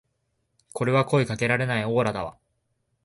[0.73, 2.35] これは声かけられないオーラだわ